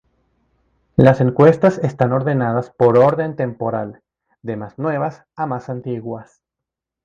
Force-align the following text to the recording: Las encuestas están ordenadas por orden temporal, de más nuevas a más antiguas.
Las 0.95 1.21
encuestas 1.21 1.77
están 1.77 2.11
ordenadas 2.11 2.71
por 2.71 2.97
orden 2.97 3.35
temporal, 3.35 4.01
de 4.41 4.57
más 4.57 4.79
nuevas 4.79 5.25
a 5.35 5.45
más 5.45 5.69
antiguas. 5.69 6.41